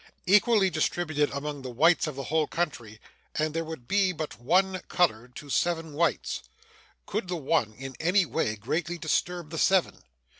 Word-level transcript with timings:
Equally 0.25 0.71
distributed 0.71 1.29
among 1.31 1.61
the 1.61 1.69
whites 1.69 2.07
of 2.07 2.15
the 2.15 2.23
whole 2.23 2.47
country, 2.47 2.99
and 3.35 3.53
there 3.53 3.63
would 3.63 3.87
be 3.87 4.11
but 4.11 4.39
one 4.41 4.79
colored 4.87 5.35
to 5.35 5.47
seven 5.47 5.93
whites. 5.93 6.41
Could 7.05 7.27
the 7.27 7.35
one 7.35 7.75
in 7.75 7.95
any 7.99 8.25
way 8.25 8.55
greatly 8.55 8.97
disturb 8.97 9.51
the 9.51 9.59
seven? 9.59 10.01